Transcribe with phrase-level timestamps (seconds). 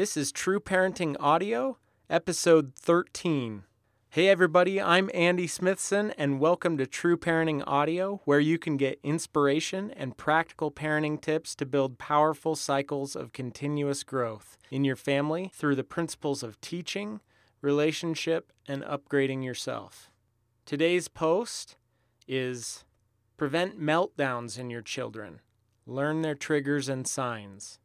[0.00, 1.76] This is True Parenting Audio,
[2.08, 3.64] episode 13.
[4.08, 8.98] Hey, everybody, I'm Andy Smithson, and welcome to True Parenting Audio, where you can get
[9.02, 15.52] inspiration and practical parenting tips to build powerful cycles of continuous growth in your family
[15.54, 17.20] through the principles of teaching,
[17.60, 20.10] relationship, and upgrading yourself.
[20.64, 21.76] Today's post
[22.26, 22.86] is
[23.36, 25.42] Prevent meltdowns in your children.
[25.84, 27.80] Learn their triggers and signs.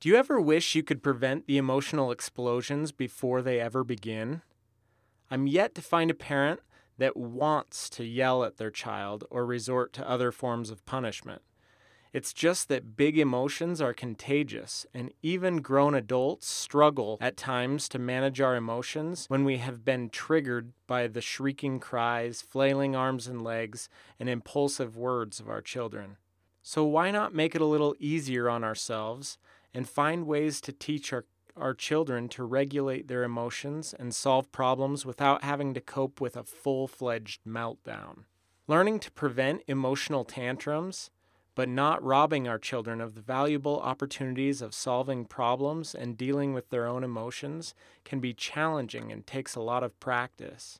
[0.00, 4.42] Do you ever wish you could prevent the emotional explosions before they ever begin?
[5.28, 6.60] I'm yet to find a parent
[6.98, 11.42] that wants to yell at their child or resort to other forms of punishment.
[12.12, 17.98] It's just that big emotions are contagious, and even grown adults struggle at times to
[17.98, 23.42] manage our emotions when we have been triggered by the shrieking cries, flailing arms and
[23.42, 23.88] legs,
[24.20, 26.18] and impulsive words of our children.
[26.62, 29.38] So, why not make it a little easier on ourselves
[29.74, 31.24] and find ways to teach our,
[31.56, 36.44] our children to regulate their emotions and solve problems without having to cope with a
[36.44, 38.24] full fledged meltdown.
[38.66, 41.10] Learning to prevent emotional tantrums,
[41.54, 46.70] but not robbing our children of the valuable opportunities of solving problems and dealing with
[46.70, 50.78] their own emotions can be challenging and takes a lot of practice.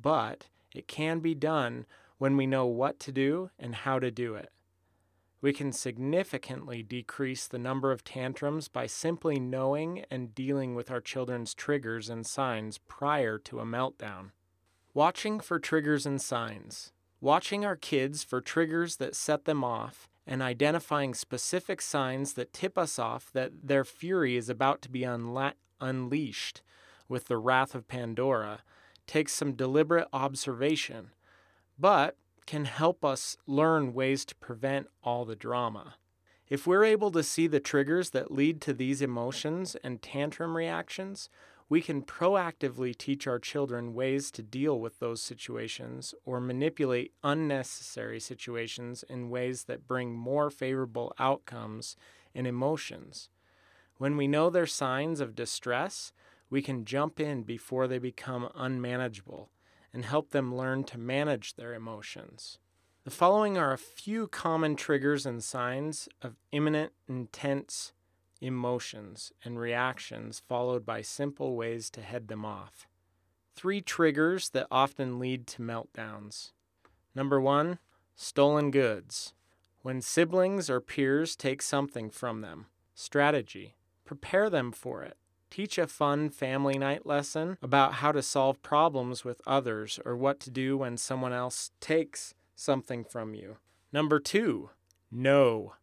[0.00, 1.86] But it can be done
[2.18, 4.50] when we know what to do and how to do it
[5.44, 11.02] we can significantly decrease the number of tantrums by simply knowing and dealing with our
[11.02, 14.30] children's triggers and signs prior to a meltdown.
[14.94, 16.92] Watching for triggers and signs.
[17.20, 22.78] Watching our kids for triggers that set them off and identifying specific signs that tip
[22.78, 26.62] us off that their fury is about to be unla- unleashed
[27.06, 28.60] with the wrath of Pandora
[29.06, 31.10] takes some deliberate observation.
[31.78, 35.96] But can help us learn ways to prevent all the drama.
[36.48, 41.30] If we're able to see the triggers that lead to these emotions and tantrum reactions,
[41.68, 48.20] we can proactively teach our children ways to deal with those situations or manipulate unnecessary
[48.20, 51.96] situations in ways that bring more favorable outcomes
[52.34, 53.30] and emotions.
[53.96, 56.12] When we know their signs of distress,
[56.50, 59.50] we can jump in before they become unmanageable
[59.94, 62.58] and help them learn to manage their emotions.
[63.04, 67.92] The following are a few common triggers and signs of imminent, intense
[68.40, 72.88] emotions and reactions, followed by simple ways to head them off.
[73.54, 76.50] Three triggers that often lead to meltdowns.
[77.14, 77.78] Number one,
[78.16, 79.32] stolen goods.
[79.82, 82.66] When siblings or peers take something from them.
[82.94, 83.76] Strategy.
[84.04, 85.16] Prepare them for it.
[85.54, 90.40] Teach a fun family night lesson about how to solve problems with others or what
[90.40, 93.58] to do when someone else takes something from you.
[93.92, 94.70] Number two,
[95.12, 95.74] no.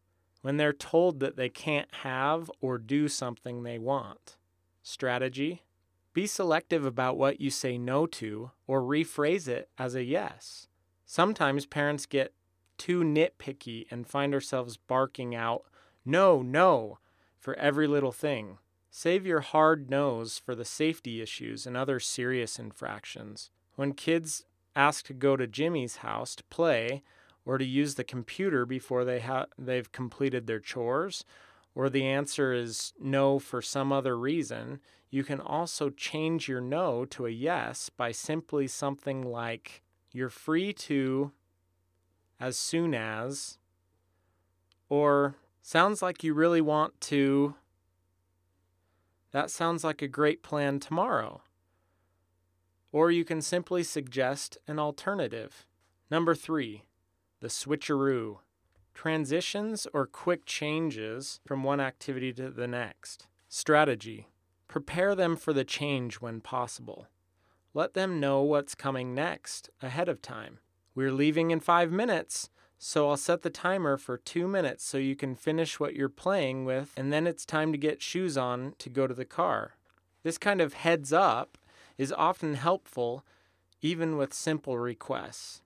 [0.41, 4.35] When they're told that they can't have or do something they want.
[4.83, 5.63] Strategy
[6.11, 10.67] Be selective about what you say no to or rephrase it as a yes.
[11.05, 12.33] Sometimes parents get
[12.77, 15.63] too nitpicky and find ourselves barking out,
[16.03, 16.99] no, no,
[17.39, 18.57] for every little thing.
[18.93, 23.49] Save your hard nose for the safety issues and other serious infractions.
[23.75, 24.43] When kids
[24.75, 27.01] ask to go to Jimmy's house to play
[27.45, 31.23] or to use the computer before they ha- they've completed their chores,
[31.73, 37.05] or the answer is no for some other reason, you can also change your no
[37.05, 39.81] to a yes by simply something like,
[40.11, 41.31] You're free to
[42.41, 43.57] as soon as,
[44.89, 47.55] or sounds like you really want to
[49.31, 51.41] that sounds like a great plan tomorrow.
[52.91, 55.65] Or you can simply suggest an alternative.
[56.09, 56.83] Number three,
[57.39, 58.37] the switcheroo.
[58.93, 63.27] Transitions or quick changes from one activity to the next.
[63.47, 64.27] Strategy.
[64.67, 67.07] Prepare them for the change when possible.
[67.73, 70.59] Let them know what's coming next ahead of time.
[70.93, 72.49] We're leaving in five minutes,
[72.83, 76.65] so I'll set the timer for two minutes so you can finish what you're playing
[76.65, 79.75] with, and then it's time to get shoes on to go to the car.
[80.23, 81.59] This kind of heads up
[81.99, 83.23] is often helpful,
[83.83, 85.61] even with simple requests.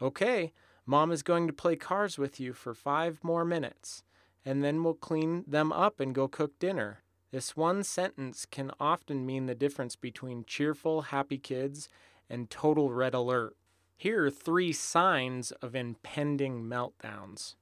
[0.00, 0.54] Okay,
[0.86, 4.02] mom is going to play cars with you for five more minutes,
[4.42, 7.02] and then we'll clean them up and go cook dinner.
[7.30, 11.90] This one sentence can often mean the difference between cheerful, happy kids
[12.30, 13.54] and total red alert.
[14.00, 17.56] Here are three signs of impending meltdowns.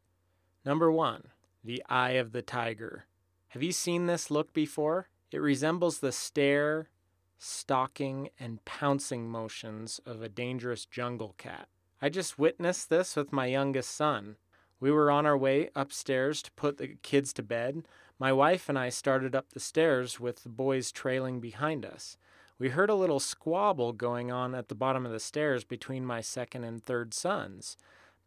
[0.67, 1.29] Number one,
[1.65, 3.07] the eye of the tiger.
[3.49, 5.09] Have you seen this look before?
[5.33, 6.91] It resembles the stare,
[7.39, 11.69] stalking, and pouncing motions of a dangerous jungle cat.
[12.03, 14.37] I just witnessed this with my youngest son.
[14.79, 17.89] We were on our way upstairs to put the kids to bed.
[18.19, 22.19] My wife and I started up the stairs with the boys trailing behind us.
[22.59, 26.23] We heard a little squabble going on at the bottom of the stairs between my
[26.23, 27.77] second and third sons,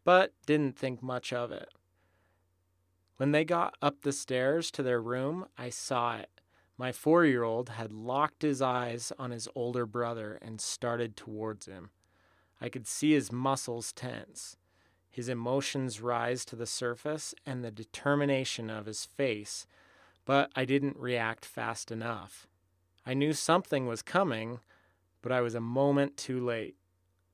[0.04, 1.68] but didn't think much of it.
[3.16, 6.30] When they got up the stairs to their room, I saw it.
[6.78, 11.66] My four year old had locked his eyes on his older brother and started towards
[11.66, 11.90] him.
[12.60, 14.56] I could see his muscles tense,
[15.10, 19.66] his emotions rise to the surface, and the determination of his face,
[20.24, 22.46] but I didn't react fast enough.
[23.06, 24.60] I knew something was coming,
[25.22, 26.76] but I was a moment too late.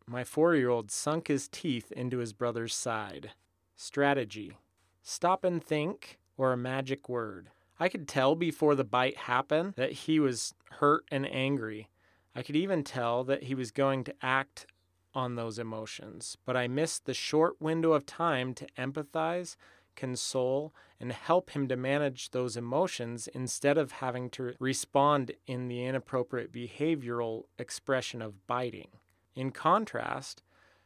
[0.06, 3.32] My four year old sunk his teeth into his brother's side.
[3.76, 4.56] Strategy
[5.02, 7.50] stop and think, or a magic word.
[7.78, 11.88] I could tell before the bite happened that he was hurt and angry.
[12.34, 14.66] I could even tell that he was going to act
[15.14, 19.56] on those emotions, but I missed the short window of time to empathize
[19.96, 25.84] console, and help him to manage those emotions instead of having to respond in the
[25.84, 28.88] inappropriate behavioral expression of biting.
[29.34, 30.42] In contrast,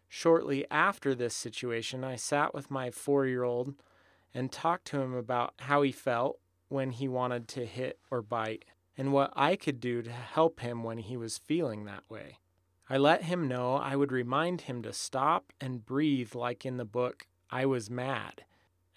[0.09, 3.75] shortly after this situation, I sat with my four year old
[4.33, 8.65] and talked to him about how he felt when he wanted to hit or bite
[8.97, 12.39] and what I could do to help him when he was feeling that way.
[12.89, 16.85] I let him know I would remind him to stop and breathe, like in the
[16.85, 18.45] book I Was Mad,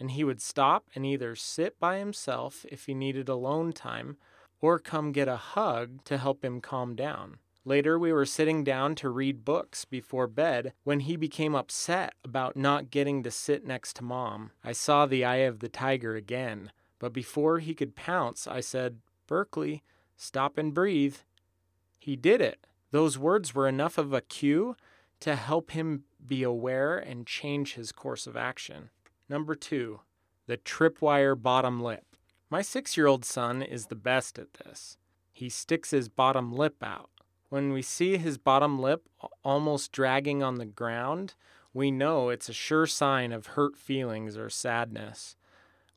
[0.03, 4.17] and he would stop and either sit by himself if he needed alone time
[4.59, 7.38] or come get a hug to help him calm down.
[7.63, 12.57] Later, we were sitting down to read books before bed when he became upset about
[12.57, 14.51] not getting to sit next to mom.
[14.61, 18.97] I saw the eye of the tiger again, but before he could pounce, I said,
[19.25, 19.83] Berkeley,
[20.17, 21.15] stop and breathe.
[21.97, 22.67] He did it.
[22.91, 24.75] Those words were enough of a cue
[25.21, 28.89] to help him be aware and change his course of action.
[29.29, 30.01] Number two,
[30.47, 32.05] the tripwire bottom lip.
[32.49, 34.97] My six year old son is the best at this.
[35.31, 37.09] He sticks his bottom lip out.
[37.49, 39.07] When we see his bottom lip
[39.43, 41.35] almost dragging on the ground,
[41.73, 45.35] we know it's a sure sign of hurt feelings or sadness.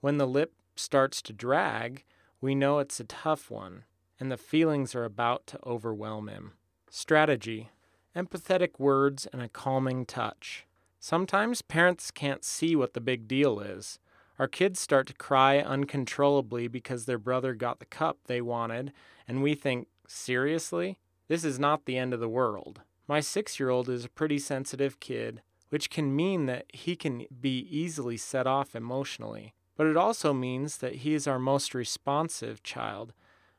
[0.00, 2.04] When the lip starts to drag,
[2.40, 3.84] we know it's a tough one,
[4.20, 6.52] and the feelings are about to overwhelm him.
[6.90, 7.70] Strategy
[8.16, 10.66] empathetic words and a calming touch.
[10.98, 13.98] Sometimes parents can't see what the big deal is.
[14.38, 18.92] Our kids start to cry uncontrollably because their brother got the cup they wanted,
[19.26, 20.98] and we think, seriously?
[21.28, 22.82] This is not the end of the world.
[23.08, 27.26] My six year old is a pretty sensitive kid, which can mean that he can
[27.40, 29.54] be easily set off emotionally.
[29.76, 33.12] But it also means that he is our most responsive child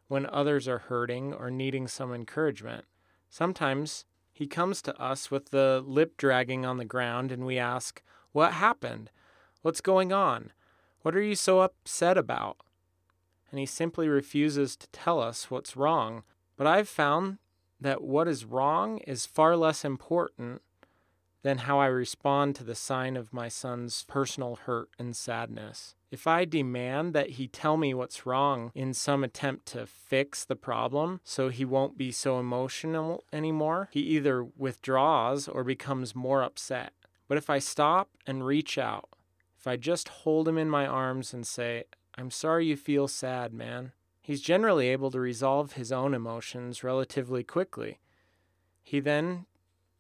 [0.08, 2.86] when others are hurting or needing some encouragement.
[3.30, 4.06] Sometimes
[4.38, 8.04] he comes to us with the lip dragging on the ground, and we ask,
[8.34, 9.10] What happened?
[9.64, 10.52] What's going on?
[11.02, 12.58] What are you so upset about?
[13.50, 16.22] And he simply refuses to tell us what's wrong.
[16.56, 17.40] But I've found
[17.82, 20.62] that what is wrong is far less important
[21.44, 25.96] than how I respond to the sign of my son's personal hurt and sadness.
[26.10, 30.56] If I demand that he tell me what's wrong in some attempt to fix the
[30.56, 36.94] problem so he won't be so emotional anymore, he either withdraws or becomes more upset.
[37.28, 39.10] But if I stop and reach out,
[39.58, 41.84] if I just hold him in my arms and say,
[42.16, 43.92] I'm sorry you feel sad, man,
[44.22, 48.00] he's generally able to resolve his own emotions relatively quickly.
[48.82, 49.46] He then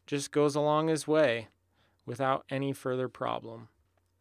[0.07, 1.49] just goes along his way
[2.05, 3.67] without any further problem.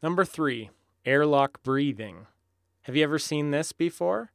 [0.03, 0.71] Number three,
[1.05, 2.27] airlock breathing.
[2.83, 4.33] Have you ever seen this before?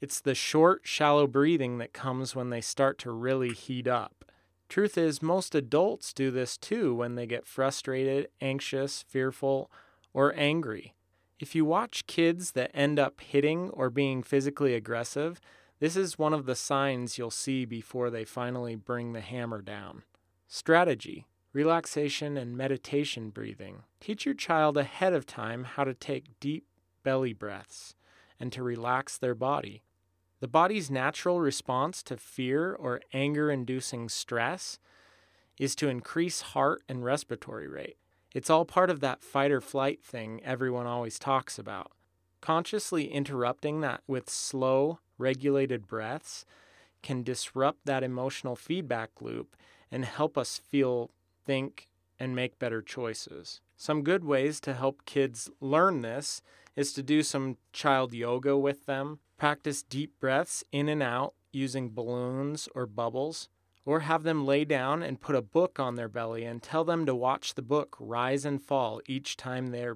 [0.00, 4.24] It's the short, shallow breathing that comes when they start to really heat up.
[4.68, 9.70] Truth is, most adults do this too when they get frustrated, anxious, fearful,
[10.14, 10.94] or angry.
[11.38, 15.40] If you watch kids that end up hitting or being physically aggressive,
[15.78, 20.04] this is one of the signs you'll see before they finally bring the hammer down.
[20.54, 23.82] Strategy relaxation, and meditation breathing.
[24.00, 26.66] Teach your child ahead of time how to take deep
[27.02, 27.94] belly breaths
[28.40, 29.82] and to relax their body.
[30.40, 34.78] The body's natural response to fear or anger inducing stress
[35.58, 37.96] is to increase heart and respiratory rate.
[38.34, 41.92] It's all part of that fight or flight thing everyone always talks about.
[42.40, 46.44] Consciously interrupting that with slow, regulated breaths
[47.02, 49.54] can disrupt that emotional feedback loop
[49.92, 51.10] and help us feel
[51.44, 53.60] think, and make better choices.
[53.76, 56.40] Some good ways to help kids learn this
[56.76, 61.90] is to do some child yoga with them, practice deep breaths in and out using
[61.90, 63.48] balloons or bubbles,
[63.84, 67.04] or have them lay down and put a book on their belly and tell them
[67.04, 69.86] to watch the book rise and fall each time they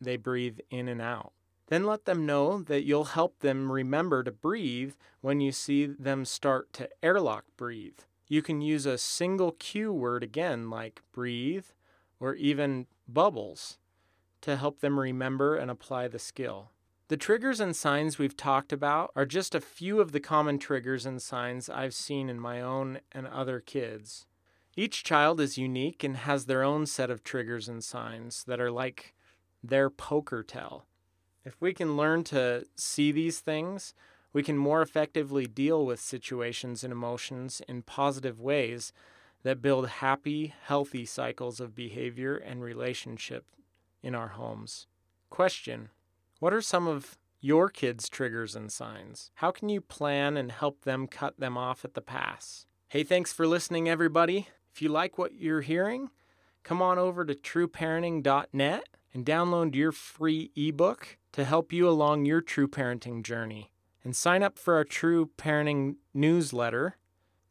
[0.00, 1.32] they breathe in and out.
[1.66, 6.24] Then let them know that you'll help them remember to breathe when you see them
[6.24, 7.98] start to airlock breathe.
[8.26, 11.66] You can use a single cue word again, like breathe
[12.20, 13.78] or even bubbles,
[14.40, 16.70] to help them remember and apply the skill.
[17.08, 21.04] The triggers and signs we've talked about are just a few of the common triggers
[21.04, 24.26] and signs I've seen in my own and other kids.
[24.74, 28.70] Each child is unique and has their own set of triggers and signs that are
[28.70, 29.14] like
[29.62, 30.86] their poker tell.
[31.44, 33.92] If we can learn to see these things,
[34.34, 38.92] we can more effectively deal with situations and emotions in positive ways
[39.44, 43.46] that build happy, healthy cycles of behavior and relationship
[44.02, 44.86] in our homes.
[45.30, 45.90] Question
[46.40, 49.30] What are some of your kids' triggers and signs?
[49.36, 52.66] How can you plan and help them cut them off at the pass?
[52.88, 54.48] Hey, thanks for listening, everybody.
[54.72, 56.10] If you like what you're hearing,
[56.64, 62.40] come on over to trueparenting.net and download your free ebook to help you along your
[62.40, 63.70] true parenting journey.
[64.04, 66.98] And sign up for our True Parenting newsletter,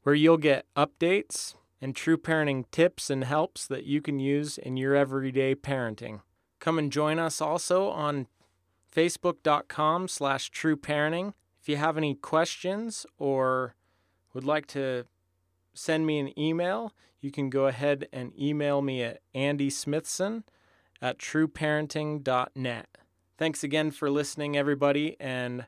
[0.03, 4.77] where you'll get updates and true parenting tips and helps that you can use in
[4.77, 6.21] your everyday parenting.
[6.59, 8.27] Come and join us also on
[8.95, 11.33] facebook.com slash true parenting.
[11.61, 13.75] If you have any questions or
[14.33, 15.05] would like to
[15.73, 20.43] send me an email, you can go ahead and email me at andysmithson
[21.01, 22.87] at trueparenting.net.
[23.37, 25.65] Thanks again for listening, everybody, and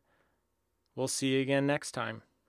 [0.95, 2.21] we'll see you again next time.